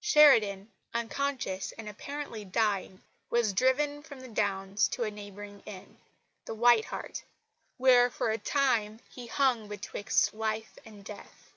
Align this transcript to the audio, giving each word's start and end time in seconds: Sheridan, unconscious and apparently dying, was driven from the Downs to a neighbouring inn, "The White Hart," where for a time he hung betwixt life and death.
Sheridan, 0.00 0.70
unconscious 0.92 1.72
and 1.78 1.88
apparently 1.88 2.44
dying, 2.44 3.02
was 3.30 3.54
driven 3.54 4.02
from 4.02 4.20
the 4.20 4.28
Downs 4.28 4.86
to 4.88 5.04
a 5.04 5.10
neighbouring 5.10 5.62
inn, 5.64 5.96
"The 6.44 6.54
White 6.54 6.84
Hart," 6.84 7.24
where 7.78 8.10
for 8.10 8.28
a 8.28 8.36
time 8.36 9.00
he 9.08 9.28
hung 9.28 9.66
betwixt 9.66 10.34
life 10.34 10.76
and 10.84 11.02
death. 11.02 11.54